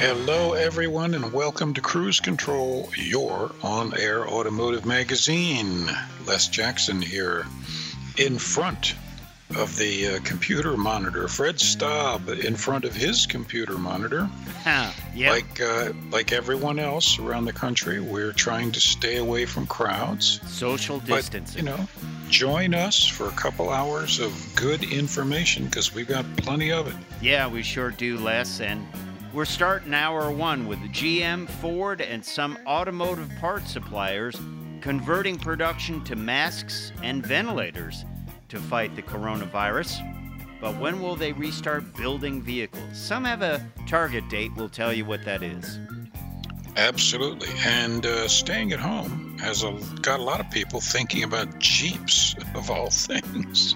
[0.00, 5.90] Hello, everyone, and welcome to Cruise Control, your on air automotive magazine.
[6.26, 7.44] Les Jackson here
[8.16, 8.94] in front
[9.56, 11.28] of the uh, computer monitor.
[11.28, 14.26] Fred Staub in front of his computer monitor.
[14.64, 15.32] Huh, yep.
[15.32, 20.40] Like, uh, like everyone else around the country, we're trying to stay away from crowds.
[20.50, 21.58] Social But, distancing.
[21.58, 21.88] you know,
[22.30, 26.94] join us for a couple hours of good information because we've got plenty of it.
[27.20, 28.60] yeah, we sure do, Les.
[28.62, 28.86] And
[29.32, 34.40] we're starting hour one with GM, Ford, and some automotive parts suppliers
[34.80, 38.04] converting production to masks and ventilators
[38.48, 40.06] to fight the coronavirus.
[40.60, 42.82] But when will they restart building vehicles?
[42.92, 44.50] Some have a target date.
[44.56, 45.78] We'll tell you what that is.
[46.76, 47.48] Absolutely.
[47.64, 49.72] And uh, staying at home has a,
[50.02, 53.74] got a lot of people thinking about Jeeps, of all things.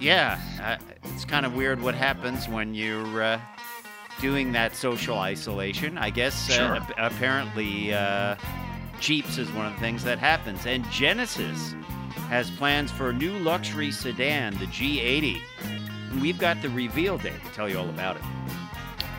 [0.00, 0.76] Yeah, uh,
[1.14, 3.40] it's kind of weird what happens when you're uh,
[4.20, 5.98] doing that social isolation.
[5.98, 6.76] I guess uh, Sure.
[6.76, 8.36] ap- apparently uh,
[9.00, 10.66] Jeeps is one of the things that happens.
[10.66, 11.74] And Genesis
[12.28, 15.40] has plans for a new luxury sedan, the G80.
[16.10, 18.22] And we've got the reveal date to tell you all about it.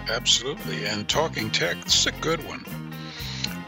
[0.09, 0.85] Absolutely.
[0.85, 2.63] And talking tech, this is a good one.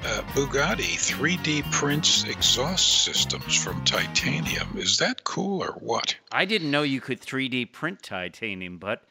[0.01, 4.77] Uh, Bugatti 3D prints exhaust systems from titanium.
[4.77, 6.15] Is that cool or what?
[6.31, 9.03] I didn't know you could 3D print titanium, but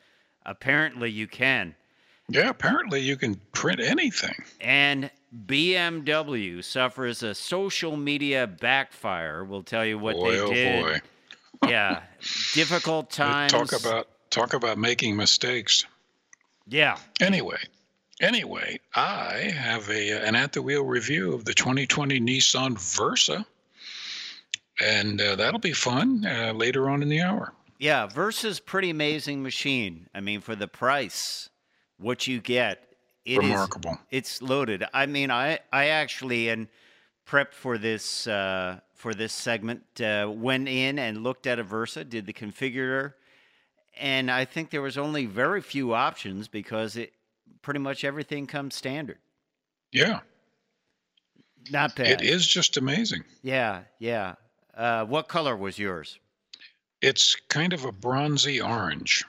[0.47, 1.75] apparently you can.
[2.29, 4.35] Yeah, apparently you can print anything.
[4.61, 5.11] And
[5.47, 9.45] BMW suffers a social media backfire.
[9.45, 10.85] We'll tell you what boy, they oh did.
[10.85, 11.01] boy.
[11.69, 12.03] yeah,
[12.55, 13.53] difficult times.
[13.53, 15.85] Talk about talk about making mistakes.
[16.67, 16.99] yeah.
[17.21, 17.59] Anyway,
[18.21, 23.45] anyway, I have a an at the wheel review of the 2020 Nissan Versa,
[24.81, 27.53] and uh, that'll be fun uh, later on in the hour.
[27.79, 30.09] Yeah, Versa's pretty amazing machine.
[30.15, 31.49] I mean, for the price,
[31.99, 32.85] what you get,
[33.25, 33.99] it is- Remarkable.
[34.11, 34.85] it's loaded.
[34.95, 36.69] I mean, I I actually and
[37.25, 42.05] prep for this uh, for this segment uh, went in and looked at a Versa,
[42.05, 43.15] did the configurator,
[43.99, 47.13] and I think there was only very few options because it
[47.63, 49.19] pretty much everything comes standard.
[49.93, 50.21] Yeah,
[51.71, 52.07] Not bad.
[52.09, 53.25] it is just amazing.
[53.43, 54.35] Yeah, yeah.
[54.77, 56.19] Uh, what color was yours?
[57.01, 59.25] It's kind of a bronzy orange.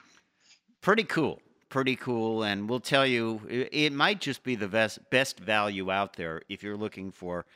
[0.80, 5.38] pretty cool pretty cool and we'll tell you it might just be the best best
[5.38, 7.46] value out there if you're looking for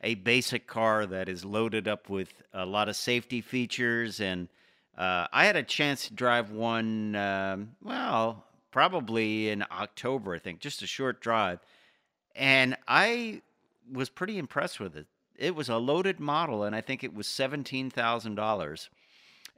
[0.00, 4.48] a basic car that is loaded up with a lot of safety features and
[4.96, 10.60] uh, i had a chance to drive one um, well probably in october i think
[10.60, 11.58] just a short drive
[12.36, 13.42] and i
[13.92, 15.06] was pretty impressed with it.
[15.36, 18.88] It was a loaded model and i think it was $17000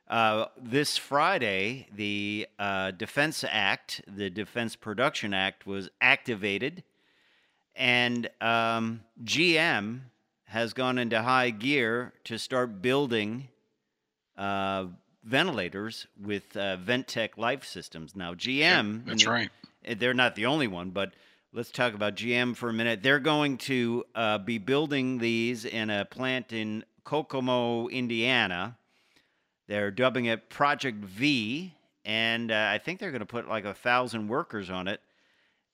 [0.08, 6.82] uh, this Friday, the uh, Defense Act, the Defense Production Act, was activated,
[7.76, 10.00] and um, GM
[10.44, 13.48] has gone into high gear to start building
[14.38, 14.86] uh,
[15.22, 18.16] ventilators with uh, Ventec Life Systems.
[18.16, 19.50] Now, GM, That's right.
[19.98, 21.12] they're not the only one, but
[21.52, 23.02] let's talk about GM for a minute.
[23.02, 28.78] They're going to uh, be building these in a plant in Kokomo, Indiana.
[29.68, 31.74] They're dubbing it Project V,
[32.04, 35.00] and uh, I think they're going to put like a thousand workers on it.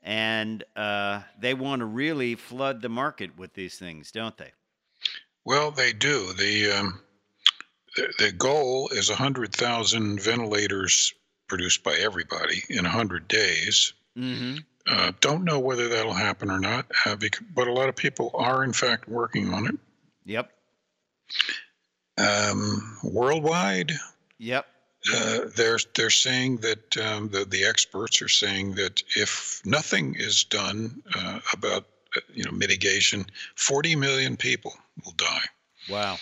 [0.02, 4.52] And uh, they want to really flood the market with these things, don't they?
[5.46, 6.34] Well, they do.
[6.34, 7.00] The um,
[7.96, 11.14] the, the goal is 100,000 ventilators
[11.46, 13.92] produced by everybody in 100 days.
[14.18, 14.56] Mm-hmm.
[14.86, 18.30] Uh, don't know whether that'll happen or not, uh, because, but a lot of people
[18.34, 19.76] are, in fact, working on it.
[20.26, 20.50] Yep.
[22.18, 23.92] Um, worldwide,
[24.38, 24.66] Yep.
[25.12, 30.44] uh, they're they're saying that um, the the experts are saying that if nothing is
[30.44, 33.26] done uh, about uh, you know mitigation,
[33.56, 34.72] 40 million people
[35.04, 35.44] will die.
[35.88, 36.18] Wow.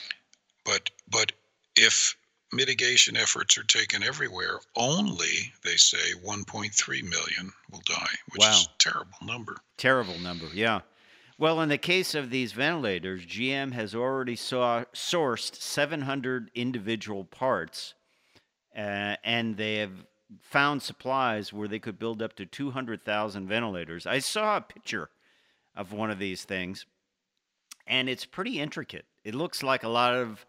[0.65, 1.33] But but
[1.77, 2.17] if
[2.53, 8.53] mitigation efforts are taken everywhere, only they say 1.3 million will die, which Wow.
[8.53, 9.57] is a terrible number.
[9.79, 10.81] Terrible number, yeah.
[11.43, 17.95] Well, in the case of these ventilators, GM has already saw, sourced 700 individual parts,
[18.77, 20.07] uh, and they have
[20.41, 24.07] found supplies where they could build up to 200,000 ventilators.
[24.07, 25.11] I saw a picture
[25.75, 26.87] of one of these things,
[27.89, 29.07] and it's pretty intricate.
[29.25, 30.47] It looks like a lot of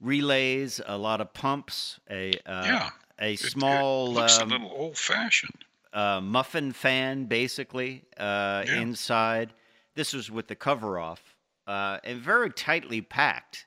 [0.00, 4.58] relays, a lot of pumps, a uh, Yeah, a It- small it looks um, a
[4.58, 5.64] little old-fashioned.
[5.92, 8.82] uh, muffin fan, basically, uh, Yeah.
[8.82, 9.52] inside.
[9.96, 11.34] This was with the cover off,
[11.66, 13.66] uh, and very tightly packed.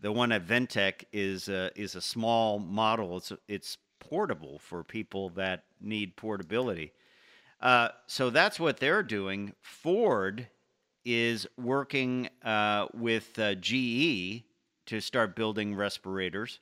[0.00, 3.16] The one at Ventec is uh, is a small model.
[3.16, 6.92] It's it's portable for people that need portability.
[7.60, 9.54] Uh, so that's what they're doing.
[9.60, 10.46] Ford
[11.04, 14.44] is working uh, with uh, GE
[14.86, 16.60] to start building respirators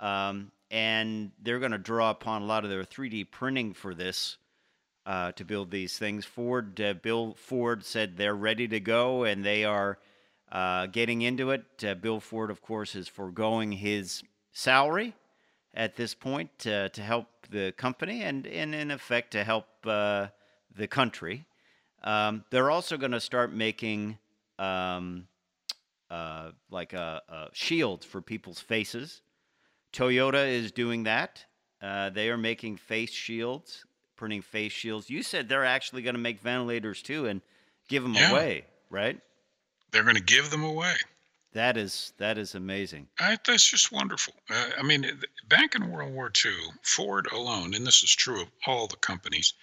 [0.00, 4.36] um, and they're going to draw upon a lot of their 3D printing for this
[5.08, 6.26] uh, to build these things.
[6.26, 9.98] Ford, uh, Bill Ford said they're ready to go, and they are
[10.52, 11.64] uh, getting into it.
[11.82, 14.22] Uh, Bill Ford, of course, is foregoing his
[14.52, 15.14] salary
[15.72, 20.26] at this point uh, to help the company, and, and in effect to help uh,
[20.76, 21.46] the country.
[22.04, 24.18] Um, they're also going to start making
[24.58, 25.26] um,
[26.70, 29.22] like a, a shield for people's faces.
[29.90, 31.46] Toyota is doing that.
[31.80, 33.84] Uh, they are making face shields,
[34.18, 35.08] printing face shields.
[35.08, 37.40] You said they're actually going to make ventilators too and
[37.88, 38.30] give them Yeah.
[38.30, 39.18] away, right?
[39.90, 40.94] They're going to give them away.
[41.54, 43.08] That is that is amazing.
[43.18, 44.34] I, that's just wonderful.
[44.50, 45.06] Uh, I mean,
[45.48, 49.54] back in World War II, Ford alone, and this is true of all the companies,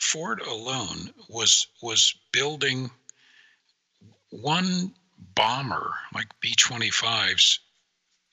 [0.00, 2.90] Ford alone was was building
[4.30, 4.94] one
[5.34, 7.58] bomber like B-25s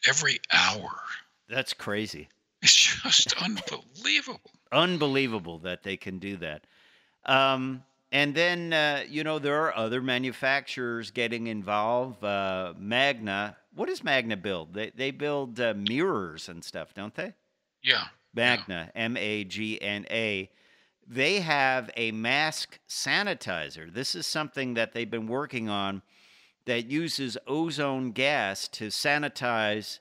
[0.08, 0.90] every hour.
[1.50, 2.30] That's crazy.
[2.62, 4.52] It's just unbelievable.
[4.72, 6.66] Unbelievable that they can do that.
[7.26, 12.24] Um, and then uh, you know there are other manufacturers getting involved.
[12.24, 14.74] Uh, Magna, what does Magna build?
[14.74, 17.34] They they build uh, mirrors and stuff, don't they?
[17.84, 18.06] Yeah.
[18.34, 20.50] Magna, M A G N A.
[21.08, 23.94] They have a mask sanitizer.
[23.94, 26.02] This is something that they've been working on
[26.66, 30.00] that uses ozone gas to sanitize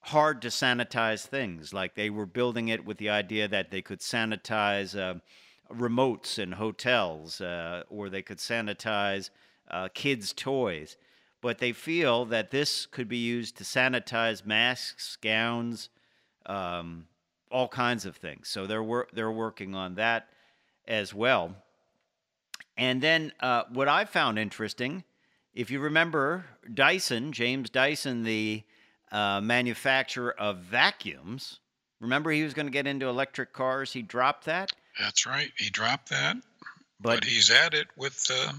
[0.00, 1.72] hard to sanitize things.
[1.72, 5.20] Like they were building it with the idea that they could sanitize uh,
[5.72, 9.30] remotes in hotels uh, or they could sanitize
[9.70, 10.96] uh, kids' toys.
[11.42, 15.88] But they feel that this could be used to sanitize masks, gowns,
[16.44, 17.06] um,
[17.50, 18.48] all kinds of things.
[18.48, 20.28] So they're wor- they're working on that
[20.86, 21.56] as well.
[22.76, 25.04] And then uh, what I found interesting,
[25.54, 28.64] if you remember Dyson, James Dyson, the
[29.12, 31.60] uh, manufacturer of vacuums,
[32.00, 33.92] remember he was going to get into electric cars.
[33.92, 35.50] He dropped that, That's right.
[35.56, 36.36] He dropped that,
[37.00, 38.52] but but he's at it with uh,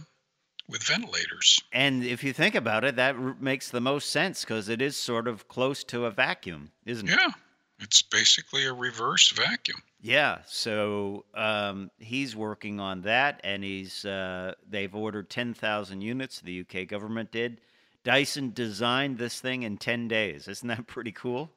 [0.70, 1.60] with ventilators.
[1.74, 4.96] and if you think about it, that r- makes the most sense because it is
[4.96, 7.18] sort of close to a vacuum, isn't it?
[7.20, 7.32] Yeah.
[7.84, 9.82] It's basically a reverse vacuum.
[10.04, 16.42] Yeah, so um, he's working on that, and he's uh, they've ordered ten thousand units.
[16.42, 17.60] The UK government did
[18.04, 20.48] Dyson designed this thing in 10 days.
[20.48, 21.52] Isn't that pretty cool?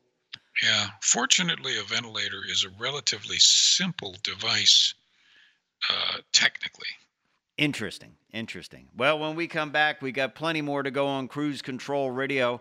[0.63, 0.89] Yeah.
[1.01, 4.95] Fortunately, a ventilator is a relatively simple device
[5.91, 6.89] uh, technically.
[7.57, 8.17] Interesting.
[8.33, 8.89] Interesting.
[8.97, 12.61] Well, when we come back, we got plenty more to go on Cruise Control Radio.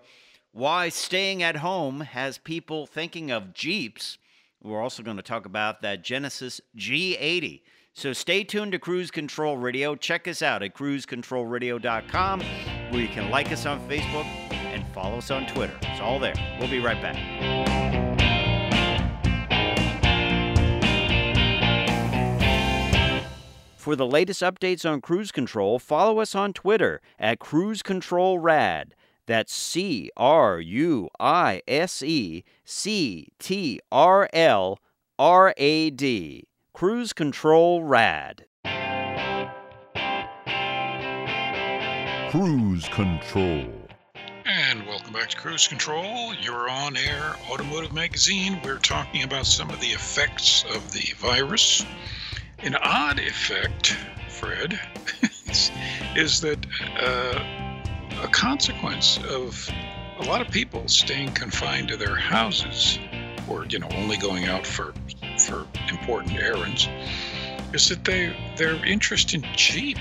[0.51, 4.19] Why staying at home has people thinking of Jeeps.
[4.61, 7.61] We're also going to talk about that Genesis G80.
[7.93, 9.95] So stay tuned to Cruise Control Radio.
[9.95, 12.43] Check us out at cruisecontrolradio.com,
[12.93, 15.73] where you can like us on Facebook and follow us on Twitter.
[15.81, 16.35] It's all there.
[16.59, 17.17] We'll be right back.
[23.75, 28.93] For the latest updates on cruise control, follow us on Twitter at Cruise Control Rad.
[29.25, 34.79] That's C R U I S E C T R L
[35.17, 36.47] R A D.
[36.73, 38.45] Cruise Control Rad.
[42.33, 43.63] Cruise Control.
[44.45, 48.59] And welcome back to Cruise Control, your on air automotive magazine.
[48.63, 51.85] We're talking about some of the effects of the virus.
[52.57, 53.95] An odd effect,
[54.29, 54.79] Fred,
[56.15, 56.65] is, that
[56.99, 59.69] uh, a consequence of
[60.17, 62.97] a lot of people staying confined to their houses
[63.47, 64.95] or, you know, only going out for,
[65.37, 66.89] for important errands
[67.73, 69.99] is that they their interest in Jeep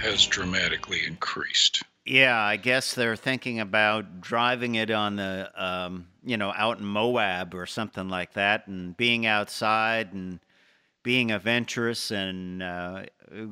[0.00, 1.82] has dramatically increased.
[2.04, 6.84] Yeah, I guess they're thinking about driving it on the, um, you know, out in
[6.84, 10.40] Moab or something like that, and being outside and
[11.02, 13.04] being adventurous and uh,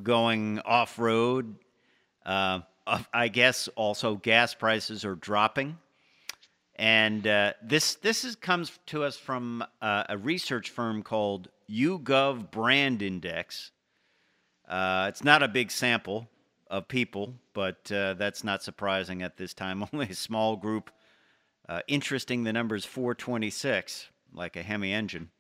[0.03, 1.57] going off road.
[2.25, 2.61] Uh,
[3.13, 5.79] I guess also gas prices are dropping,
[6.77, 12.51] and uh, this this is, comes to us from uh, a research firm called YouGov
[12.51, 13.73] Brand Index.
[14.67, 16.29] Uh, it's not a big sample
[16.71, 19.85] of people, but uh, that's not surprising at this time.
[19.93, 20.91] Only a small group.
[21.69, 25.31] Uh, interesting, the number is 426, like a Hemi engine.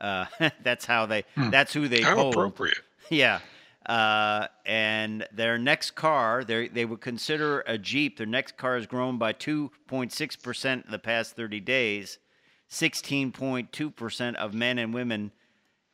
[0.00, 0.26] Uh,
[0.62, 1.24] that's how they.
[1.34, 1.50] Hmm.
[1.50, 2.34] That's who they How polled.
[2.34, 2.78] appropriate.
[3.08, 3.38] Yeah.
[3.86, 8.16] Uh, and their next car, they they would consider a Jeep.
[8.18, 12.18] Their next car has grown by 2.6 percent in the past 30 days.
[12.68, 15.30] 16.2 percent of men and women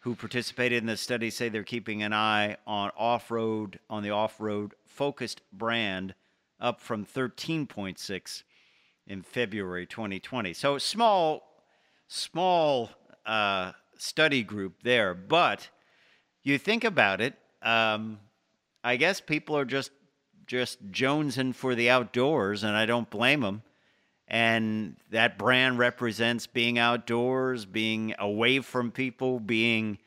[0.03, 4.75] who participated in the study say they're keeping an eye on off-road on the off-road
[4.85, 6.15] focused brand,
[6.61, 8.43] up from 13.6
[9.07, 10.53] in February 2020.
[10.53, 11.43] So small,
[12.09, 12.91] small
[13.27, 15.69] uh, study group there, but
[16.43, 18.19] you think about it, um,
[18.83, 19.91] I guess people are just
[20.45, 23.63] just jonesing for the outdoors, and I don't blame them.
[24.33, 29.99] And that brand represents being outdoors, being away from people, being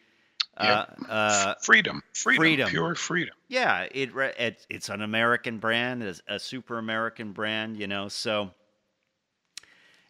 [0.58, 1.10] uh, Yep.
[1.10, 2.70] uh, freedom, freedom, freedom.
[2.72, 3.36] pure freedom.
[3.50, 8.08] yeah, it, it it's an American brand, it's a super American brand, you know.
[8.08, 8.50] So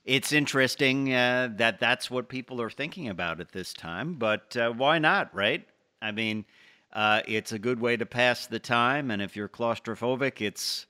[0.06, 4.14] it's interesting uh, that that's what people are thinking about at this time.
[4.14, 5.68] But uh, why not, right?
[6.02, 6.46] I mean,
[6.94, 10.86] uh, it's a good way to pass the time, and if you're claustrophobic, it's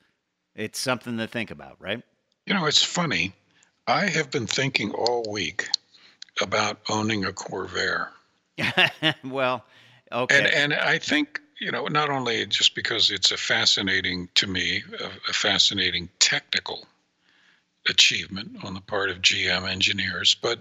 [0.56, 2.04] it's something to think about, right?
[2.46, 3.34] You know, it's funny.
[3.88, 5.68] I have been thinking all week
[6.42, 8.10] about owning a Corvair.
[9.24, 9.64] well,
[10.12, 10.38] okay.
[10.38, 14.84] And and I think you know not only just because it's a fascinating to me
[15.00, 16.88] a, a fascinating technical
[17.90, 20.60] achievement on the part of GM engineers, but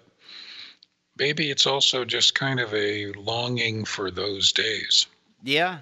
[1.18, 5.06] maybe it's also just kind of a longing for those days.
[5.42, 5.78] Yeah,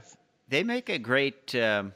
[0.48, 1.94] they make a great um,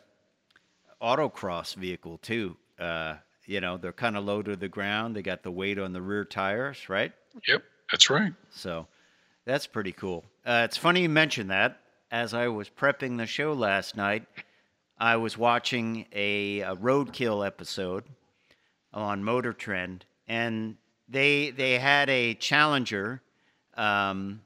[1.03, 2.57] autocross vehicle too.
[2.79, 5.17] Uh, you know, they're kind of low to the ground.
[5.17, 7.13] They got the weight on the rear tires, right?
[7.47, 8.33] Yep, that's right.
[8.51, 8.87] So
[9.45, 10.25] that's pretty cool.
[10.45, 11.81] Uh, it's funny you mentioned that.
[12.11, 14.25] As I was prepping the show last night,
[14.99, 18.05] I was watching a, a roadkill episode
[18.93, 20.77] on Motor Trend, and
[21.09, 23.23] they they had a Challenger
[23.77, 24.41] um,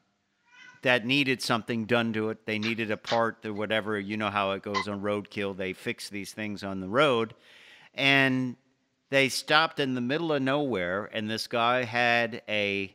[0.82, 2.46] that needed something done to it.
[2.46, 3.98] They needed a part or whatever.
[3.98, 5.56] You know how it goes on roadkill.
[5.56, 7.34] They fix these things on the road,
[7.94, 8.56] and
[9.10, 12.94] they stopped in the middle of nowhere, and this guy had a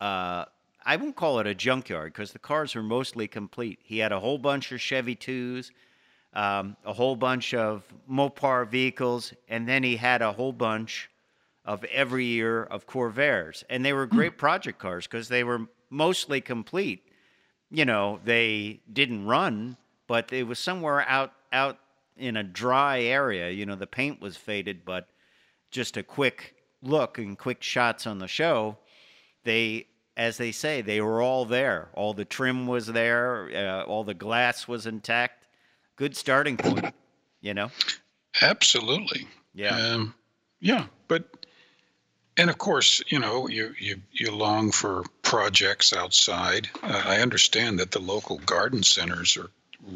[0.00, 0.46] uh,
[0.84, 3.80] I won't call it a junkyard because the cars were mostly complete.
[3.82, 5.70] He had a whole bunch of Chevy 2s,
[6.32, 11.10] um, a whole bunch of Mopar vehicles, and then he had a whole bunch
[11.64, 13.64] of every year of Corvairs.
[13.68, 17.02] And they were great project cars because they were mostly complete.
[17.70, 19.76] You know, they didn't run,
[20.06, 21.78] but it was somewhere out out
[22.16, 23.50] in a dry area.
[23.50, 25.08] You know, the paint was faded, but
[25.70, 28.76] just a quick look and quick shots on the show,
[29.44, 31.88] they, as they say, they were all there.
[31.94, 35.44] All the trim was there, uh, all the glass was intact.
[35.96, 36.94] Good starting point,
[37.40, 37.70] you know?
[38.42, 39.26] Absolutely.
[39.54, 39.76] Yeah.
[39.76, 40.14] Um,
[40.60, 41.24] yeah, but
[42.36, 46.68] and of course, you know, you you you long for projects outside.
[46.82, 49.50] Uh, I understand that the local garden centers are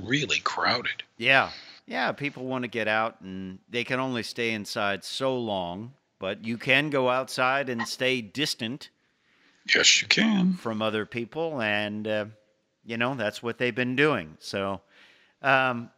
[0.05, 1.03] really crowded.
[1.19, 1.51] Yeah.
[1.91, 6.45] Yeah, people want to get out and they can only stay inside so long, but
[6.45, 8.91] you can go outside and stay distant
[9.75, 10.55] Yes, you can.
[10.55, 12.27] from other people and uh,
[12.85, 14.37] you know, that's what they've been doing.
[14.39, 14.83] So
[15.43, 15.91] um,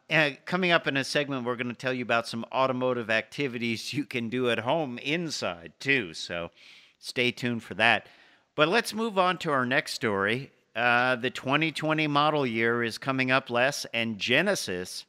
[0.47, 4.07] coming up in a segment, we're going to tell you about some automotive activities you
[4.07, 6.15] can do at home inside too.
[6.15, 6.53] So
[7.01, 8.07] stay tuned for that.
[8.55, 10.53] But let's move on to our next story.
[10.75, 15.05] Uh, the 2020 model year is coming up, Les, and Genesis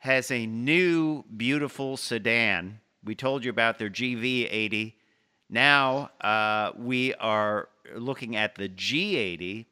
[0.00, 2.80] has a new beautiful sedan.
[3.04, 4.94] We told you about their GV80.
[5.48, 9.66] Now uh, we are looking at the G80,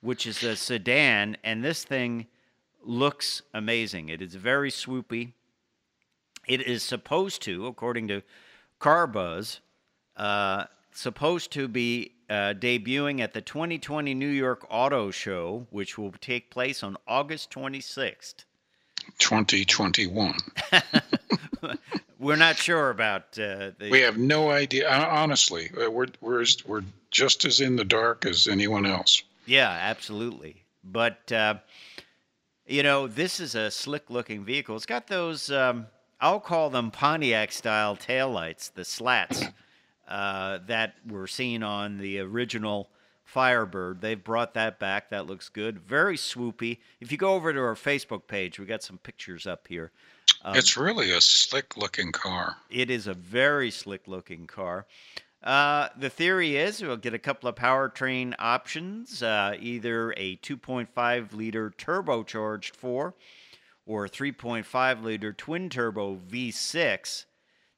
[0.00, 2.26] which is a sedan, and this thing
[2.84, 4.08] looks amazing.
[4.08, 5.32] It is very swoopy.
[6.46, 8.22] It is supposed to, according to
[8.80, 9.60] CarBuzz,
[10.16, 16.12] uh, supposed to be uh, debuting at the 2020 New York Auto Show, which will
[16.20, 18.44] take place on August 26th.
[19.18, 20.36] 2021.
[22.18, 23.88] We're not sure about uh, the.
[23.90, 24.88] We have no idea.
[24.88, 29.24] Honestly, uh, we're we're we're just as in the dark as anyone else.
[29.44, 30.62] Yeah, absolutely.
[30.84, 31.56] But uh,
[32.64, 34.76] you know, this is a slick-looking vehicle.
[34.76, 35.50] It's got those.
[35.50, 35.88] Um,
[36.20, 39.44] I'll call them Pontiac-style taillights, the slats
[40.06, 42.88] uh, that were seen on the original
[43.32, 44.02] Firebird.
[44.02, 45.08] They've brought that back.
[45.08, 45.78] That looks good.
[45.78, 46.78] Very swoopy.
[47.00, 49.90] If you go over to our Facebook page, we got some pictures up here.
[50.44, 52.56] Um, it's really a slick-looking car.
[52.68, 54.86] It is a very slick looking car.
[55.42, 61.32] Uh, the theory is we'll get a couple of powertrain options uh, either a 2.5
[61.32, 63.14] liter turbocharged 4
[63.86, 67.24] or a 3.5 liter twin turbo V6.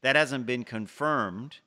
[0.03, 1.61] That hasn't been confirmed,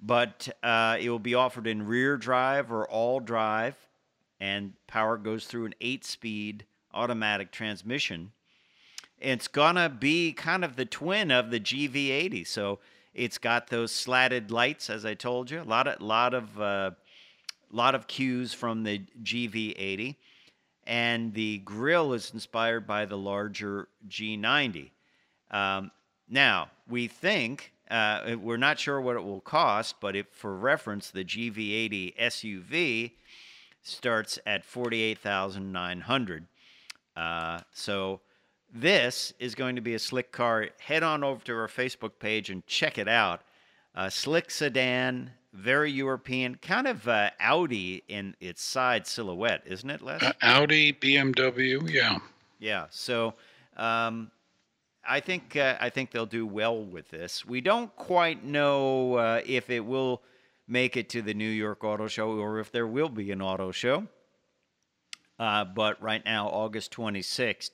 [0.00, 3.76] but uh, it will be offered in rear drive or all drive,
[4.40, 8.32] and power goes through an eight speed automatic transmission
[9.18, 12.46] it's gonna be kind of the twin of the GV80.
[12.46, 12.78] So
[13.14, 16.90] it's got those slatted lights, as I told you, a lot of lot of uh,
[17.70, 20.16] lot of cues from the GV80,
[20.86, 24.90] and the grille is inspired by the larger G90.
[25.50, 25.90] Um,
[26.28, 31.10] now we think uh, we're not sure what it will cost, but if for reference,
[31.10, 33.12] the GV80 SUV
[33.82, 36.46] starts at forty-eight thousand nine hundred.
[37.16, 38.20] Uh, so
[38.72, 40.68] this is going to be a slick car.
[40.78, 43.42] Head on over to our Facebook page and check it out.
[43.94, 50.02] A slick sedan, very European, kind of uh, Audi in its side silhouette, isn't it,
[50.02, 50.22] Les?
[50.22, 52.18] Uh, Audi, BMW, yeah.
[52.58, 52.86] Yeah.
[52.90, 53.34] So
[53.76, 54.30] um,
[55.08, 57.44] I think uh, I think they'll do well with this.
[57.44, 60.22] We don't quite know uh, if it will
[60.68, 63.70] make it to the New York Auto Show or if there will be an auto
[63.70, 64.06] show.
[65.38, 67.72] Uh, but right now, August 26th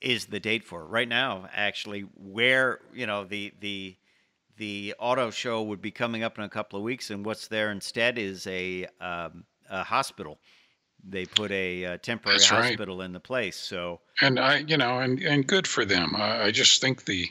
[0.00, 0.86] is the date for it.
[0.86, 3.96] Right now, actually, where you know the the
[4.56, 7.70] the auto show would be coming up in a couple of weeks, and what's there
[7.70, 10.38] instead is a, um, a hospital.
[11.08, 12.64] They put a, uh temporary That's right.
[12.64, 13.56] hospital in the place.
[13.56, 16.14] So And I, you know, and and good for them.
[16.16, 17.30] I, I just think the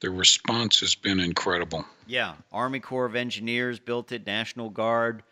[0.00, 1.84] the response has been incredible.
[2.06, 5.22] yeah, Army Corps of Engineers built it, National Guard.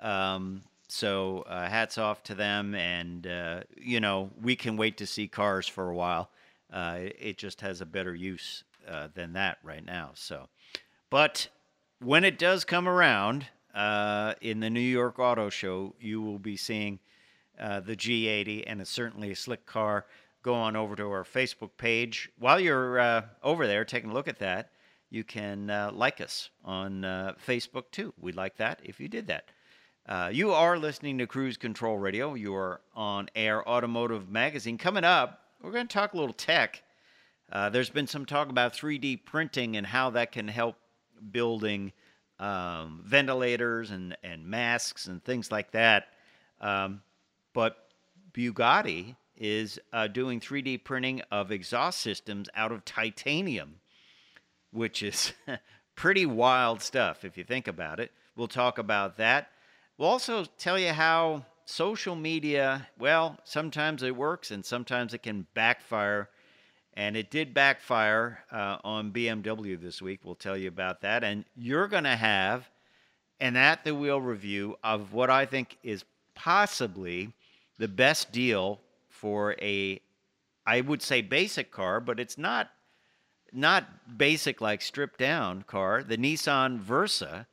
[0.00, 5.06] Um, so uh, hats off to them, and uh, you know we can wait to
[5.06, 6.30] see cars for a while.
[6.72, 10.10] Uh, it- it just has a better use uh, than that right now.
[10.14, 10.48] So,
[11.10, 11.48] but
[12.00, 16.56] when it does come around uh, in the New York Auto Show, you will be
[16.56, 16.98] seeing
[17.60, 20.06] uh, the G80, and it's certainly a slick car.
[20.42, 22.30] Go on over to our Facebook page.
[22.38, 24.70] While you're uh, over there taking a look at that,
[25.10, 28.14] you can uh, like us on uh, Facebook too.
[28.18, 29.50] We'd like that if you did that.
[30.32, 32.34] You are listening to Cruise Control Radio.
[32.34, 34.78] You are on Air Automotive Magazine.
[34.78, 36.82] Coming up, we're going to talk a little tech.
[37.52, 40.76] There's been some talk about 3D printing and how that can help
[41.30, 41.92] building
[42.38, 46.08] um, ventilators and, and masks and things like that.
[46.60, 47.02] Um,
[47.52, 47.88] but
[48.32, 53.76] Bugatti is uh, doing 3D printing of exhaust systems out of titanium,
[54.70, 55.32] which is
[55.94, 58.12] pretty wild stuff if you think about it.
[58.36, 59.50] We'll talk about that.
[59.98, 65.46] We'll also tell you how social media, well, sometimes it works and sometimes it can
[65.54, 66.28] backfire.
[66.96, 70.20] And it did backfire uh, on BMW this week.
[70.24, 71.22] We'll tell you about that.
[71.22, 72.70] And you're going to have
[73.38, 76.04] an at the wheel review of what I think is
[76.34, 77.34] possibly
[77.78, 78.80] the best deal
[79.10, 80.00] for a,
[80.66, 82.70] I would say basic car, but it's not
[83.52, 87.46] not basic like stripped down car, the Nissan Versa,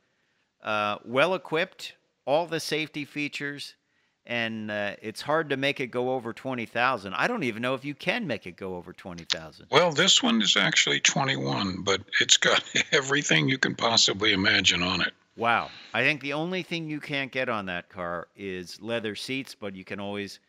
[0.61, 3.75] uh, well equipped, all the safety features,
[4.25, 7.13] and uh, it's hard to make it go over 20,000.
[7.13, 9.67] I don't even know if you can make it go over 20,000.
[9.69, 15.01] Well, this one is actually 21, but it's got everything you can possibly imagine on
[15.01, 15.13] it.
[15.35, 15.69] Wow.
[15.93, 19.75] I think the only thing you can't get on that car is leather seats, but
[19.75, 20.39] you can always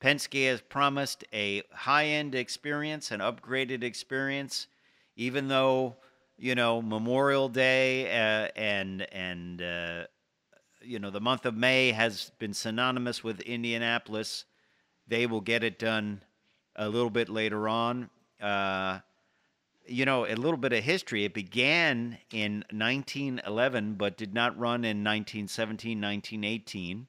[0.00, 4.66] Penske has promised a high end experience, an upgraded experience,
[5.16, 5.96] even though,
[6.38, 10.04] you know, Memorial Day uh, and, and, uh,
[10.82, 14.44] you know, the month of May has been synonymous with Indianapolis.
[15.06, 16.22] They will get it done
[16.76, 18.10] a little bit later on.
[18.40, 19.00] Uh,
[19.86, 21.24] you know, a little bit of history.
[21.24, 27.06] It began in 1911, but did not run in 1917, 1918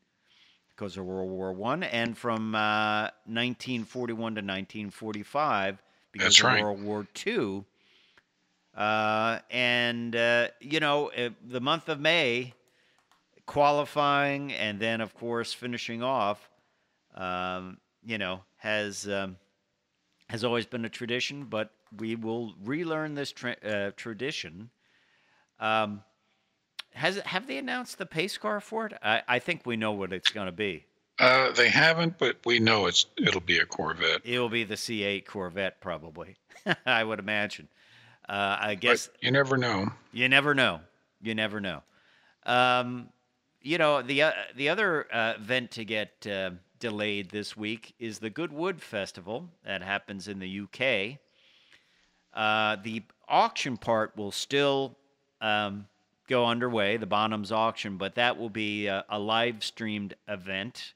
[0.69, 6.63] because of World War One, and from uh, 1941 to 1945 because That's of right.
[6.63, 7.65] World War Two.
[8.75, 12.53] Uh, and uh, you know, uh, the month of May,
[13.49, 16.49] qualifying, and then of course finishing off,
[17.15, 19.37] um, you know, has um,
[20.29, 24.69] has always been a tradition, but we will relearn this tra- uh, tradition.
[25.59, 26.03] Um,
[26.93, 28.93] has it, have they announced the pace car for it?
[29.01, 30.85] I, I think we know what it's going to be.
[31.17, 34.21] Uh, they haven't, but we know it's it'll be a Corvette.
[34.23, 36.35] It'll be the C8 Corvette, probably.
[36.85, 37.67] I would imagine.
[38.27, 39.91] Uh, I guess But you never know.
[40.13, 40.81] You never know.
[41.19, 41.81] You never know.
[42.45, 43.09] Um,
[43.61, 48.19] you know the uh, the other uh, event to get uh, delayed this week is
[48.19, 51.19] the Goodwood Festival that happens in the UK.
[52.33, 54.95] Uh, the auction part will still
[55.41, 55.87] um,
[56.27, 60.93] go underway, the Bonhams auction, but that will be a, a live streamed event.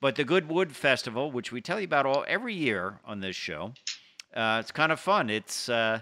[0.00, 3.74] But the Goodwood Festival, which we tell you about all every year on this show,
[4.34, 5.28] uh, it's kind of fun.
[5.28, 6.00] It's uh,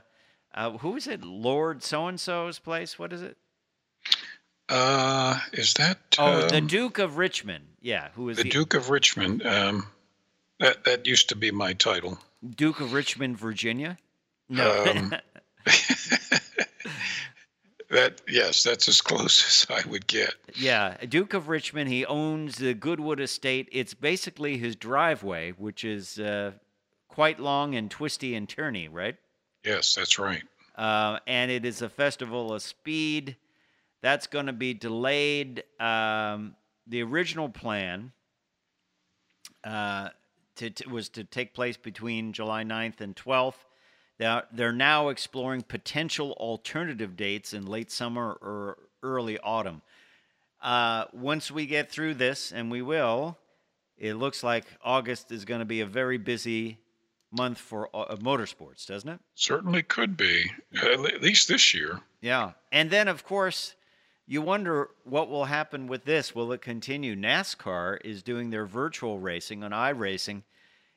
[0.55, 1.25] uh, who is it?
[1.25, 2.99] Lord So and So's place.
[2.99, 3.37] What is it?
[4.68, 7.64] Uh, is that Oh, the um, Duke of Richmond.
[7.81, 9.44] Yeah, who is the the, Duke of Richmond?
[9.46, 9.87] Um,
[10.61, 12.18] that that used to be my title.
[12.57, 13.98] Duke of Richmond, Virginia?
[14.48, 14.85] No.
[14.85, 15.14] Um,
[17.90, 20.35] That yes, that's as close as I would get.
[20.57, 21.88] yeah, Duke of Richmond.
[21.88, 23.66] He owns the Goodwood Estate.
[23.72, 26.52] It's basically his driveway, which is uh,
[27.09, 29.16] quite long and twisty and turny, right?
[29.64, 30.42] Yes, that's right.
[30.76, 33.37] uh, and it is a festival of speed.
[34.02, 35.64] That's going to be delayed.
[35.80, 36.54] Um,
[36.87, 38.12] the original plan
[39.64, 40.11] uh,
[40.56, 43.54] to, to- was to take place between July 9th and 12th.
[44.20, 49.82] Now, they're now exploring potential alternative dates in late summer or early autumn.
[50.61, 53.38] Uh, once we get through this, and we will,
[53.96, 56.78] it looks like August is going to be a very busy
[57.30, 59.20] month for uh, motorsports, doesn't it?
[59.34, 60.50] Certainly could be.
[60.82, 62.00] At least this year.
[62.20, 62.52] Yeah.
[62.72, 63.76] And then, of course,
[64.31, 66.35] you wonder what will happen with this.
[66.35, 67.17] Will it continue?
[67.17, 70.43] NASCAR is doing their virtual racing on iRacing.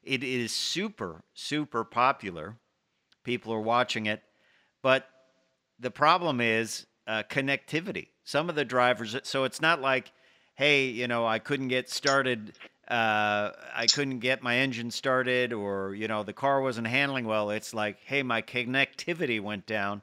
[0.03, 2.57] It is super, super popular.
[3.23, 4.21] People are watching it.
[4.81, 5.07] But
[5.79, 8.09] the problem is uh, connectivity.
[8.25, 10.11] Some of the drivers, so it's not like,
[10.55, 12.51] hey, you know, I couldn't get started.
[12.85, 17.49] Uh, I couldn't get my engine started, or you know, the car wasn't handling well.
[17.51, 20.01] It's like, hey, my connectivity went down,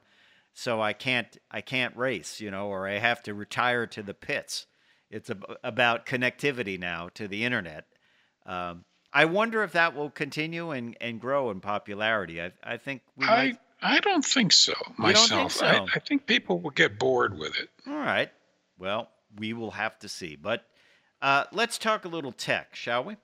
[0.53, 4.13] so I can't, I can't race, you know, or I have to retire to the
[4.13, 4.67] pits.
[5.09, 7.85] It's ab- about connectivity now to the internet.
[8.45, 12.41] Um, I wonder if that will continue and, and grow in popularity.
[12.41, 13.57] I, I think we I might.
[13.81, 15.51] I don't think so don't think myself.
[15.53, 15.65] so?
[15.65, 17.69] I, I think people will get bored with it.
[17.87, 18.29] All right.
[18.77, 20.35] Well, we will have to see.
[20.35, 20.65] But
[21.21, 23.17] uh, let's talk a little tech, shall we?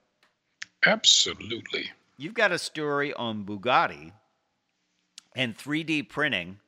[0.84, 1.90] Absolutely.
[2.16, 4.12] You've got a story on Bugatti
[5.34, 6.60] and 3D printing,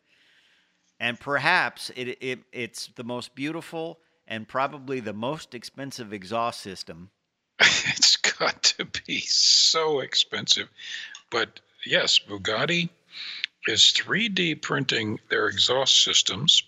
[1.00, 7.11] and perhaps it, it it's the most beautiful and probably the most expensive exhaust system.
[7.61, 10.68] it's got to be so expensive.
[11.30, 12.88] But yes, Bugatti
[13.66, 16.62] is 3D printing their exhaust systems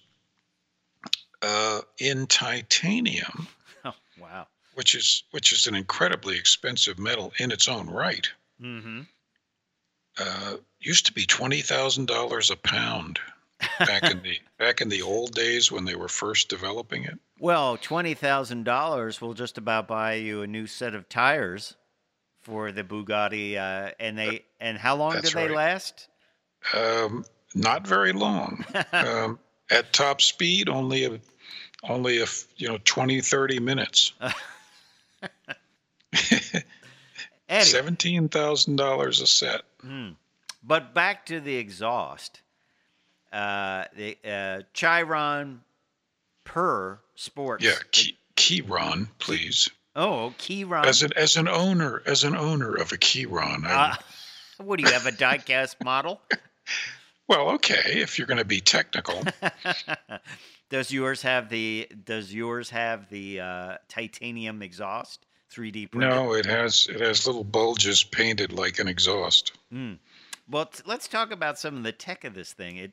[1.42, 3.48] uh, in titanium,
[3.84, 4.46] Oh, wow.
[4.74, 8.28] which is which is an incredibly expensive metal in its own right.
[8.60, 9.02] Mm-hmm.
[10.18, 13.18] Uh, used to be twenty thousand dollars a pound
[13.78, 17.18] back in the back in the old days when they were first developing it.
[17.38, 21.76] Well, twenty thousand dollars will just about buy you a new set of tires
[22.42, 25.56] for the Bugatti, uh, and they and how long do they right.
[25.56, 26.08] last?
[26.74, 28.64] Um, not very long.
[28.92, 29.38] um,
[29.70, 31.20] at top speed, only a
[31.82, 34.12] only a you know 20 30 minutes.
[37.60, 39.62] Seventeen thousand dollars a set.
[40.62, 42.42] But back to the exhaust.
[43.32, 45.60] Uh, the uh, Chiron
[46.44, 47.64] Pur Sports.
[47.64, 49.68] Yeah, Key, Keyron, please.
[49.96, 50.84] Oh, Keyron.
[50.86, 53.94] As an as an owner, as an owner of a Keyron, Uh,
[54.62, 56.20] what do you have a diecast model?
[57.28, 59.22] well, okay, if you're going to be technical.
[60.70, 65.26] Does yours have the Does yours have the uh, titanium exhaust?
[65.52, 66.10] 3D printed.
[66.10, 69.52] no, it has it has little bulges painted like an exhaust.
[70.48, 72.76] Well, t- let's talk about some of the tech of this thing.
[72.76, 72.92] It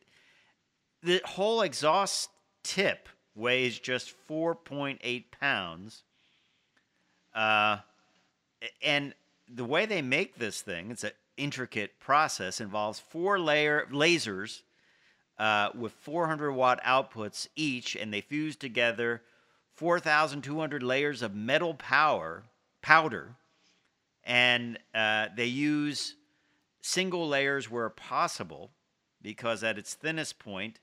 [1.03, 2.29] the whole exhaust
[2.63, 6.03] tip weighs just 4.8 pounds.
[7.33, 7.77] Uh,
[8.81, 9.13] and
[9.47, 14.61] the way they make this thing, it's an intricate process, involves four layer lasers
[15.37, 19.21] uh, with 400 watt outputs each, and they fuse together
[19.75, 22.43] 4,200 layers of metal power
[22.81, 23.35] powder,
[24.23, 26.15] and uh, they use
[26.81, 28.71] single layers where possible
[29.21, 30.79] because at its thinnest point,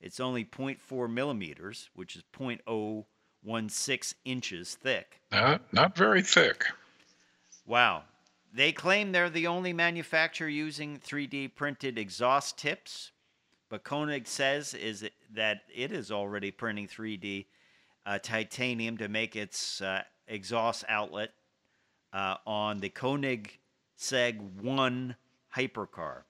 [0.00, 5.20] it's only 0.4 millimeters, which is 0.016 inches thick.
[5.32, 6.64] Not not very thick.
[7.66, 8.04] Wow.
[8.52, 13.12] They claim they're the only manufacturer using 3D printed exhaust tips,
[13.68, 17.44] but Koenig says is that it is already printing 3D
[18.06, 21.30] uh, titanium to make its uh, exhaust outlet
[22.14, 23.58] uh, on the Koenig
[23.98, 25.14] Seg 1
[25.54, 26.22] hypercar.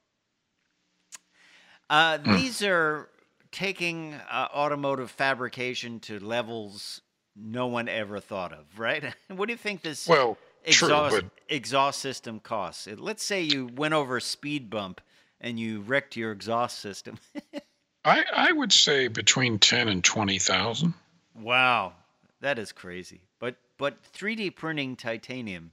[1.88, 3.08] Uh, These are
[3.52, 7.00] taking uh, automotive fabrication to levels
[7.36, 9.14] no one ever thought of, right?
[9.28, 10.36] what do you think this Well,
[10.68, 12.86] true, exhaust but exhaust system costs?
[12.96, 15.00] Let's say you went over a speed bump
[15.40, 17.18] and you wrecked your exhaust system.
[18.04, 20.94] I I would say between ten and twenty thousand.
[21.34, 21.92] wow,
[22.40, 23.20] that is crazy.
[23.38, 25.72] But but 3D printing titanium,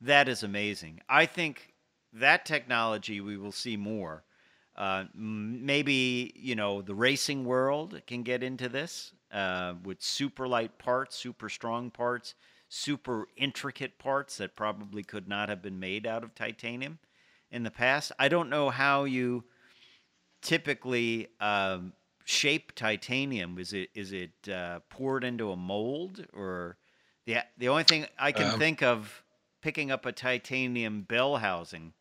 [0.00, 1.00] that is amazing.
[1.08, 1.72] I think
[2.12, 4.24] that technology we will see more.
[4.76, 10.78] Uh, maybe you know the racing world can get into this uh, with super light
[10.78, 12.34] parts, super strong parts,
[12.68, 16.98] super intricate parts that probably could not have been made out of titanium
[17.50, 18.10] in the past.
[18.18, 19.44] I don't know how you
[20.42, 21.92] typically um,
[22.24, 23.58] shape titanium.
[23.58, 26.76] Is it is it uh, poured into a mold or
[27.26, 29.22] the the only thing I can Um, think of
[29.62, 31.94] picking up a titanium bell housing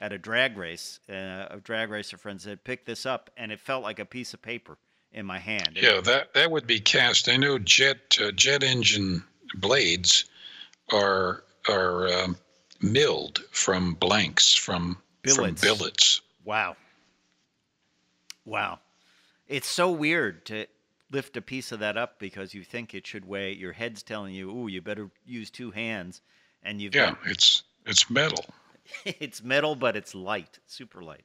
[0.00, 1.00] at a drag race.
[1.08, 4.34] Uh, a drag racer friend said, "Pick this up," and it felt like a piece
[4.34, 4.76] of paper
[5.12, 5.76] in my hand.
[5.76, 7.28] It- Yeah, that that would be cast.
[7.28, 9.22] I know jet uh, jet engine
[9.54, 10.24] blades
[10.92, 12.36] are are um,
[12.80, 15.60] milled from blanks from Billets.
[15.60, 16.20] from billets.
[16.44, 16.76] Wow.
[18.44, 18.80] Wow.
[19.48, 20.66] It's so weird to
[21.10, 23.52] lift a piece of that up because you think it should weigh.
[23.52, 26.20] Your head's telling you, "Ooh, you better use two hands,"
[26.62, 28.44] and you've Yeah, got it's it's metal.
[29.04, 31.24] it's metal, but it's light, super light.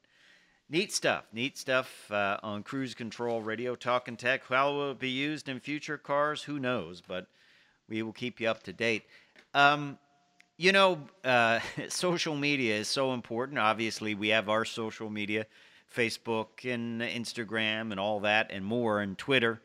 [0.70, 1.26] Neat stuff.
[1.34, 4.44] Neat stuff uh, on Cruise Control Radio Talking Tech.
[4.48, 6.44] How will it be used in future cars?
[6.44, 7.02] Who knows?
[7.02, 7.28] But
[7.88, 9.04] we will keep you up to date.
[9.56, 9.98] Um,
[10.58, 13.58] you know, uh, social media is so important.
[13.58, 15.48] Obviously, we have our social media
[15.92, 19.62] Facebook and Instagram and all that and more, and Twitter.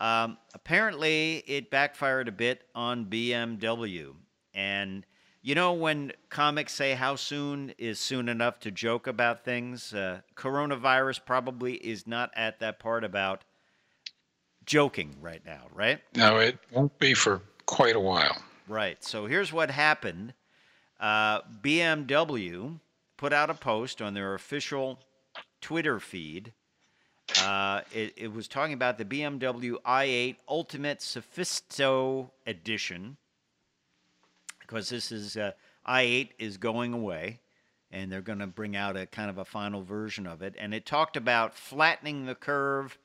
[0.00, 4.14] Um, apparently, it backfired a bit on BMW.
[4.54, 5.04] And
[5.42, 10.20] you know, when comics say how soon is soon enough to joke about things, uh,
[10.36, 13.44] coronavirus probably is not at that part about
[14.66, 16.00] joking right now, right?
[16.14, 18.36] No, it won't be for quite a while.
[18.66, 19.02] Right.
[19.02, 20.34] So here's what happened
[21.00, 22.80] uh, BMW
[23.16, 24.98] put out a post on their official
[25.60, 26.52] Twitter feed.
[27.42, 33.16] Uh, it, it was talking about the BMW i8 Ultimate Sophisto Edition
[34.68, 35.50] because this is uh,
[35.88, 37.40] i8 is going away
[37.90, 40.54] and they're going to bring out a kind of a final version of it.
[40.58, 42.98] And it talked about flattening the curve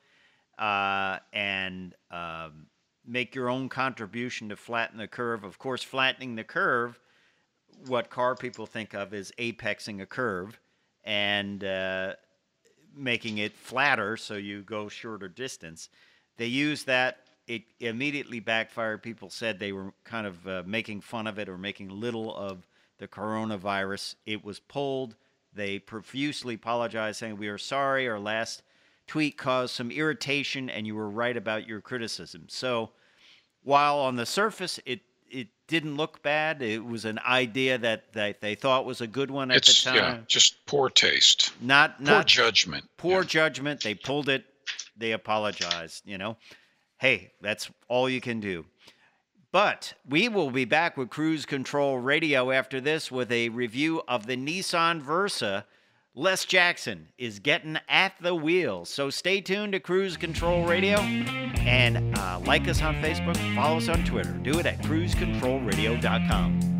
[0.58, 2.66] uh, and um,
[3.06, 5.42] make your own contribution to flatten the curve.
[5.42, 7.00] Of course flattening the curve
[7.86, 10.58] what car people think of is apexing a curve
[11.04, 12.14] and uh,
[12.96, 15.88] making it flatter so you go shorter distance.
[16.36, 19.02] They use that it immediately backfired.
[19.02, 22.66] People said they were kind of uh, making fun of it or making little of
[22.98, 24.14] the coronavirus.
[24.26, 25.16] It was pulled.
[25.52, 28.08] They profusely apologized, saying, We are sorry.
[28.08, 28.62] Our last
[29.06, 32.46] tweet caused some irritation, and you were right about your criticism.
[32.48, 32.90] So,
[33.62, 38.40] while on the surface it it didn't look bad, it was an idea that, that
[38.40, 39.96] they thought was a good one at it's, the time.
[39.96, 41.52] Yeah, just poor taste.
[41.60, 42.84] Not Poor not judgment.
[42.98, 43.28] poor Yeah.
[43.28, 43.80] judgment.
[43.82, 44.44] They pulled it.
[44.96, 46.02] They apologized.
[46.06, 46.36] You know,
[46.98, 48.64] hey, that's all you can do.
[49.52, 54.26] But we will be back with Cruise Control Radio after this with a review of
[54.26, 55.64] the Nissan Versa.
[56.16, 58.84] Les Jackson is getting at the wheel.
[58.84, 63.88] So stay tuned to Cruise Control Radio and uh, like us on Facebook, follow us
[63.88, 64.32] on Twitter.
[64.42, 66.73] Do it at cruisecontrolradio.com.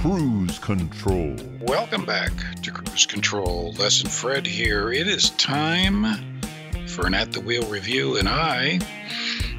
[0.00, 1.34] Cruise Control.
[1.62, 2.30] Welcome back
[2.62, 3.72] to Cruise Control.
[3.72, 4.92] Lesson Fred here.
[4.92, 6.40] It is time
[6.86, 8.78] for an at the wheel review, and I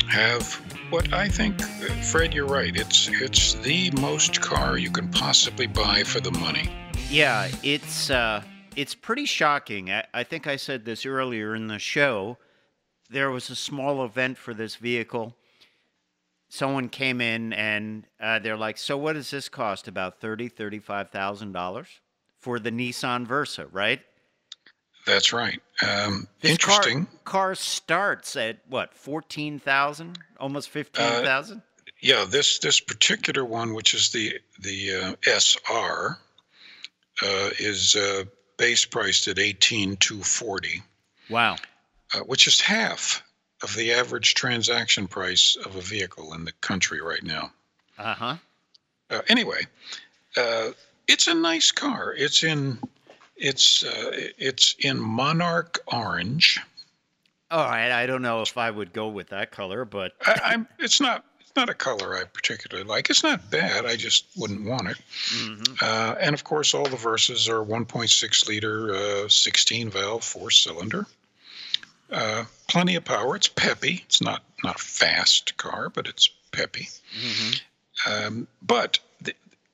[0.10, 2.76] have what I think, Fred, you're right.
[2.76, 6.70] It's it's the most car you can possibly buy for the money.
[7.10, 8.44] Yeah, it's uh,
[8.76, 9.92] it's pretty shocking.
[9.92, 12.38] I, I think I said this earlier in the show.
[13.10, 15.36] There was a small event for this vehicle.
[16.50, 19.88] Someone came in and uh, they're like, "So what does this cost?
[19.88, 21.88] About thirty, thirty-five thousand dollars
[22.40, 24.02] for the Nissan Versa, right?"
[25.08, 25.62] That's right.
[25.82, 27.06] Um, This interesting.
[27.06, 31.62] Car, car starts at what, fourteen thousand, almost fifteen thousand.
[32.02, 36.20] Yeah, this this particular one, which is the the uh, SR,
[37.24, 38.26] uh, is uh,
[38.58, 40.84] base priced at eighteen two forty,
[41.30, 41.56] wow.
[42.14, 43.24] uh, which is half
[43.64, 47.52] of the average transaction price of a vehicle in the country right now.
[47.98, 48.36] Uh huh.
[49.10, 49.62] Uh, anyway,
[50.36, 50.72] uh,
[51.08, 52.14] it's a nice car.
[52.14, 52.78] It's in
[53.38, 56.60] it's uh, it's in monarch orange.
[57.50, 57.92] All right.
[57.92, 61.24] I don't know if I would go with that color, but I, I'm it's not
[61.40, 63.10] it's not a color I particularly like.
[63.10, 63.86] It's not bad.
[63.86, 64.98] I just wouldn't want it.
[65.30, 65.82] mhm.
[65.82, 71.06] Uh, and of course, all the Versas are 1.6 liter, uh, 16 valve, four cylinder.
[72.12, 73.36] Uh, plenty of power.
[73.36, 74.04] It's peppy.
[74.06, 76.90] It's not not a fast car, but it's peppy.
[77.18, 77.62] Mhm.
[78.06, 79.00] Um, but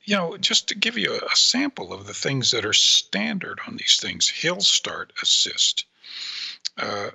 [0.04, 3.76] you know, just to give you a, sample of the things that are standard on
[3.76, 5.84] these things: hill start assist,
[6.78, 7.10] uh,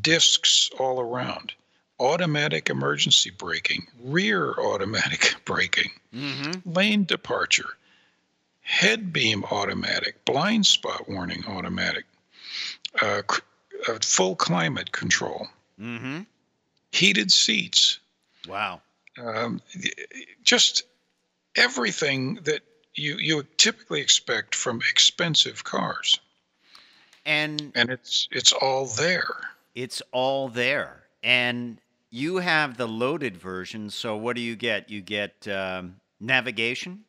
[0.00, 1.52] discs all around,
[2.00, 6.62] automatic emergency braking, rear automatic braking Mhm.
[6.64, 7.76] lane departure,
[8.62, 12.04] head beam automatic, blind spot warning automatic,
[13.00, 13.40] uh, cr-
[13.88, 16.26] uh, full climate control, Mhm.
[16.92, 17.98] heated seats,
[18.46, 18.82] Wow.
[19.18, 19.60] um,
[20.42, 20.84] just
[21.56, 22.62] everything that
[22.94, 26.18] you you typically expect from expensive cars,
[27.26, 29.34] And and it's it's all there.
[29.74, 31.02] it's all there.
[31.22, 31.78] And
[32.10, 33.90] you have the loaded version.
[33.90, 34.90] So what do you get?
[34.90, 37.04] You get um, navigation.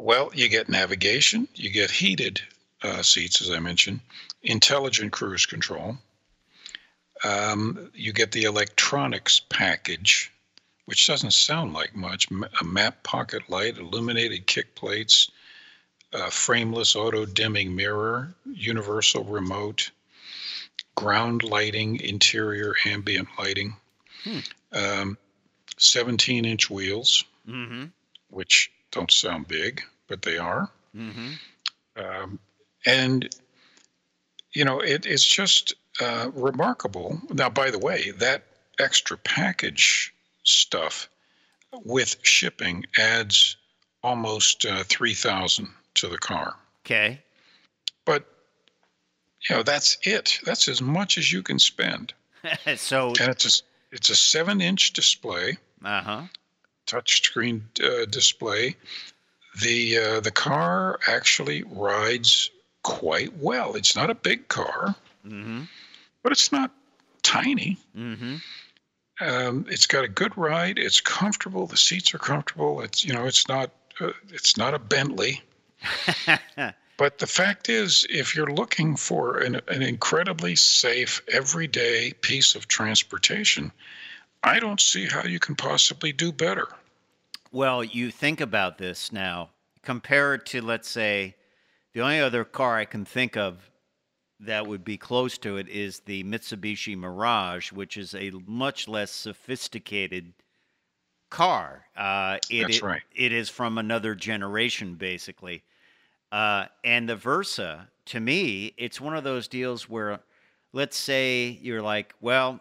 [0.00, 2.40] Well, you get navigation, you get heated
[2.82, 4.00] uh, seats, as I mentioned,
[4.42, 5.98] intelligent cruise control.
[7.24, 10.32] Um, you get the electronics package,
[10.88, 12.28] which doesn't sound like much
[12.62, 15.30] a map pocket light, illuminated kick plates,
[16.14, 19.90] uh, frameless auto dimming mirror, universal remote,
[20.94, 23.76] ground lighting, interior ambient lighting,
[24.72, 25.18] um,
[25.76, 27.84] 17 inch wheels, Mm-hmm.
[28.30, 30.70] which don't sound big, but they are.
[30.96, 31.32] Mm-hmm.
[32.02, 32.38] Um,
[32.86, 33.28] and,
[34.54, 37.20] you know, it, it's just uh, remarkable.
[37.30, 38.44] Now, by the way, that
[38.78, 40.14] extra package
[40.48, 41.08] stuff
[41.84, 43.56] with shipping adds
[44.02, 46.56] almost uh, 3000 to the car.
[46.84, 47.20] Okay.
[48.04, 48.24] But,
[49.48, 50.38] you know, that's it.
[50.44, 52.14] That's as much as you can spend.
[52.76, 55.58] so And it's a, it's a seven inch display.
[55.84, 56.22] uh huh.
[56.86, 58.76] touchscreen uh, display.
[59.62, 62.50] The uh, the car actually rides
[62.82, 63.74] quite well.
[63.74, 64.94] It's not a big car,
[65.26, 65.62] Mm-hmm.
[66.22, 66.70] but it's not
[67.22, 67.76] tiny.
[67.96, 68.36] Mm-hmm.
[69.20, 70.78] Um, it's got a good ride.
[70.78, 71.66] It's comfortable.
[71.66, 72.80] The seats are comfortable.
[72.80, 75.42] It's you know it's not uh, it's not a Bentley.
[76.98, 82.66] But the fact is, if you're looking for an, an incredibly safe, everyday piece of
[82.66, 83.70] transportation,
[84.42, 86.66] I don't see how you can possibly do better.
[87.52, 89.50] Well, you think about this now.
[89.82, 91.36] Compare it to, let's say,
[91.92, 93.70] the only other car I can think of
[94.40, 99.10] that would be close to it is the Mitsubishi Mirage, which is a much less
[99.10, 100.32] sophisticated
[101.30, 101.86] car.
[101.96, 103.02] Uh, it, That's it- right.
[103.14, 105.64] It is from another generation, basically.
[106.30, 110.20] Uh, and the Versa, to me, it's one of those deals where,
[110.72, 112.60] let's say you're like, well,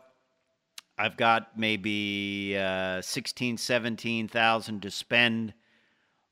[0.97, 5.53] I've got maybe uh, 16, 17,000 to spend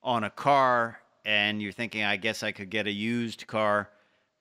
[0.03, 3.89] on a car, and you're thinking, I guess I could get a used car.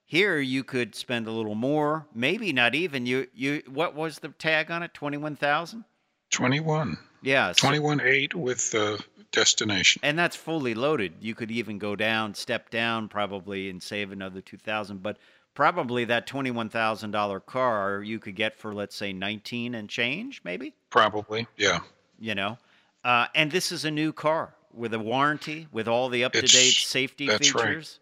[0.06, 3.06] Here, you could spend a little more, maybe not even.
[3.06, 4.92] You, you, what was the tag on it?
[4.94, 5.84] Twenty-one thousand.
[6.30, 6.98] Twenty-one.
[7.22, 9.02] Yeah, so- 21.8 with the
[9.32, 10.00] destination.
[10.04, 11.14] and that's fully loaded.
[11.20, 15.02] You could even go down, step down, probably, and save another two thousand.
[15.02, 15.16] But
[15.54, 20.42] probably that twenty-one thousand dollar car you could get for let's say nineteen and change,
[20.44, 20.74] maybe.
[20.90, 21.80] Probably, yeah.
[22.20, 22.58] you know.
[23.04, 26.86] Uh, and this is a new car with a warranty, with all the up-to-date It's-
[26.86, 27.66] safety that's right.
[27.68, 28.00] features.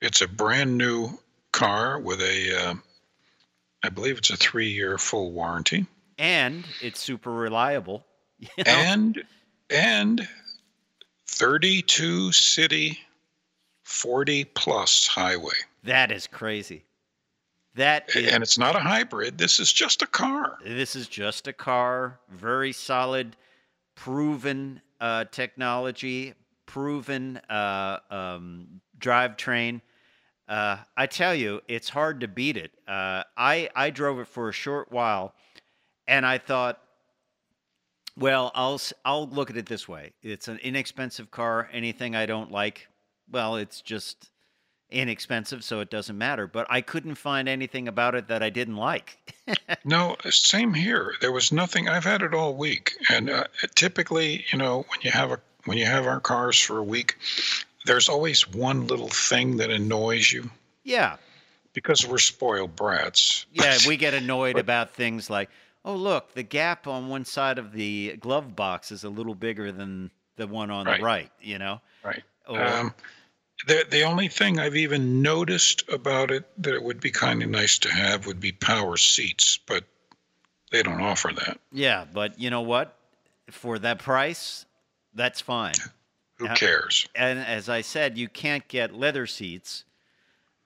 [0.00, 1.18] It's a brand new
[1.54, 2.74] car with a, uh,
[3.82, 5.86] I believe it's a three-year full warranty,
[6.18, 8.04] And it's super reliable.
[8.38, 8.64] you know?
[8.66, 9.22] and
[9.70, 10.28] and
[11.28, 12.98] 32 city,
[13.84, 16.84] 40 plus highway, that is crazy.
[17.76, 19.36] That is, and it's not a hybrid.
[19.38, 20.58] This is just a car.
[20.64, 23.36] this is just a car, very solid,
[23.96, 26.34] proven uh, technology,
[26.66, 29.80] proven uh, um, drivetrain.
[30.48, 32.72] Uh, I tell you, it's hard to beat it.
[32.86, 35.34] Uh, I I drove it for a short while,
[36.06, 36.80] and I thought,
[38.16, 41.68] well, I'll I'll look at it this way: it's an inexpensive car.
[41.72, 42.88] Anything I don't like,
[43.30, 44.30] well, it's just
[44.90, 46.46] inexpensive, so it doesn't matter.
[46.46, 49.18] But I couldn't find anything about it that I didn't like.
[49.86, 51.12] No, same here.
[51.20, 51.90] There was nothing.
[51.90, 55.76] I've had it all week, and uh, typically, you know, when you have a when
[55.76, 57.18] you have our cars for a week,
[57.84, 60.50] there's always one little thing that annoys you
[60.84, 61.16] yeah,
[61.72, 63.46] because we're spoiled brats.
[63.52, 65.48] Yeah, we get annoyed about things like,
[65.84, 69.72] oh, look, the gap on one side of the glove box is a little bigger
[69.72, 70.98] than the one on Right.
[70.98, 71.80] the right, you know?
[72.04, 72.22] right.
[72.48, 72.94] Or, Um,
[73.66, 77.48] the the only thing I've even noticed about it that it would be kind of
[77.48, 79.84] nice to have would be power seats, but
[80.70, 81.60] they don't offer that.
[81.72, 82.96] yeah, but you know what?
[83.50, 84.66] For that price,
[85.14, 85.74] that's fine.
[86.38, 87.08] Who cares?
[87.14, 89.84] And as I said, you can't get leather seats,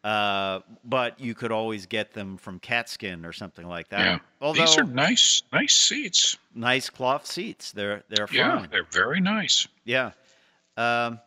[0.02, 4.00] uh, but you could always get them from Katzkin or something like that.
[4.00, 4.18] Yeah.
[4.40, 6.38] Although These are nice nice seats.
[6.54, 8.36] nice cloth seats, they're they're fine.
[8.36, 9.68] Yeah, they're very nice.
[9.84, 10.12] Yeah.
[10.76, 11.20] Um,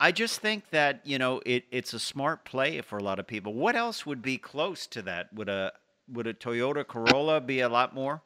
[0.00, 3.26] I just think that you know it, it's a smart play for a lot of
[3.26, 3.54] people.
[3.54, 5.32] What else would be close to that?
[5.32, 5.72] Would a
[6.12, 8.20] would a Toyota Corolla be a lot more?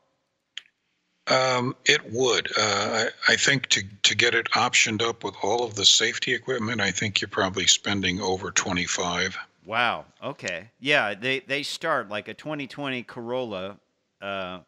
[1.28, 2.48] Um, it would.
[2.56, 6.32] Uh, I, I think to, to get it optioned up with all of the safety
[6.32, 9.36] equipment, I think you're probably spending over 25.
[9.64, 10.04] Wow.
[10.22, 10.70] Okay.
[10.78, 11.14] Yeah.
[11.14, 13.76] They they start like a 2020 Corolla
[14.22, 14.60] uh,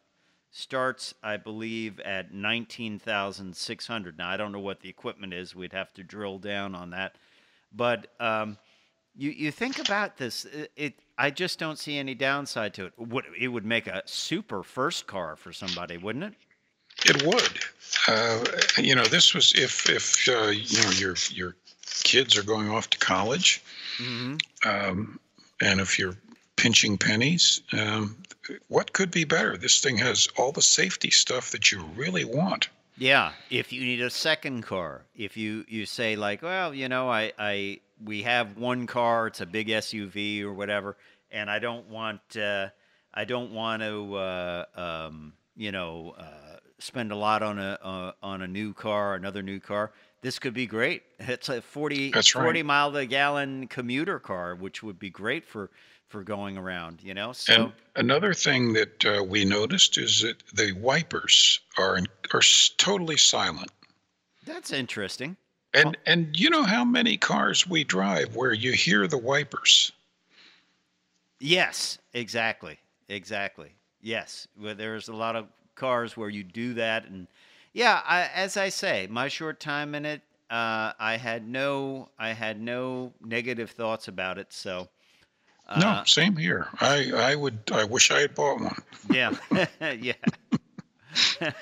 [0.51, 4.19] starts, I believe, at 19,600.
[4.19, 5.55] Now I don't know what the equipment is.
[5.55, 7.15] We'd have to drill down on that.
[7.73, 8.59] But um,
[9.15, 12.93] you you think about this, it, it I just don't see any downside to it.
[12.97, 16.35] Would it would make a super first car for somebody, wouldn't it?
[17.05, 17.61] It would.
[18.07, 18.45] Uh,
[18.79, 22.91] you know, this was if if uh, you know your your kids are going off
[22.91, 23.63] to college,
[24.65, 25.19] um,
[25.61, 26.17] and if you're
[26.57, 28.17] pinching pennies, um,
[28.69, 29.57] what could be better?
[29.57, 32.69] This thing has all the safety stuff that you really want.
[32.97, 37.09] Yeah, if you need a second car, if you you say like, well, you know,
[37.09, 40.97] I I we have one car, it's a big SUV or whatever,
[41.31, 42.69] and I don't want uh,
[43.15, 46.48] I don't want to uh, um, you know uh,
[46.79, 49.93] spend a lot on a uh, on a new car, another new car.
[50.21, 51.03] This could be great.
[51.21, 52.25] It's a 40, right.
[52.25, 55.71] 40 mile a gallon commuter car, which would be great for
[56.09, 57.03] for going around.
[57.03, 61.99] You know, so And another thing that uh, we noticed is that the wipers are
[61.99, 62.43] in, are
[62.79, 63.71] totally silent.
[64.47, 65.37] that's interesting.
[65.75, 69.93] And and you know how many cars we drive where you hear the wipers.
[71.41, 73.71] Yes, exactly, exactly.
[74.01, 75.47] Yes, well, there's a lot of
[75.79, 77.27] cars where you do that, and
[77.73, 80.21] yeah, I, as I say, my short time in it,
[80.51, 84.53] uh, I had no, I had no negative thoughts about it.
[84.53, 84.89] So
[85.69, 86.69] uh, no, same here.
[86.81, 88.83] I I would I wish I had bought one.
[89.11, 89.35] yeah,
[89.81, 90.13] yeah.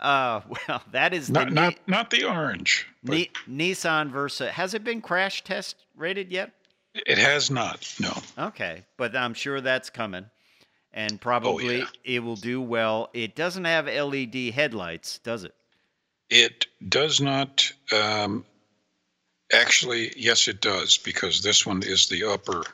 [0.00, 2.86] uh, well, that is Not Ni- not not the orange.
[3.02, 4.50] Ni- Nissan Versa.
[4.50, 6.52] Has it been crash test rated yet?
[6.94, 7.94] it has not.
[8.00, 8.12] No.
[8.36, 10.26] Okay, but I'm sure that's coming,
[10.92, 11.84] and probably yeah.
[12.04, 13.10] it will do well.
[13.12, 15.54] It doesn't have LED headlights, does it?
[16.28, 17.70] It does not.
[17.92, 18.44] Um,
[19.52, 22.64] actually, yes, it does because this one is the upper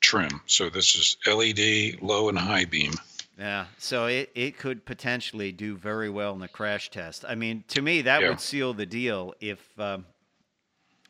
[0.00, 0.40] trim.
[0.46, 2.94] So this is LED low and high beam.
[3.38, 7.24] Yeah, so it, it could potentially do very well in the crash test.
[7.26, 8.28] I mean, to me, that Yeah.
[8.30, 10.04] would seal the deal if um,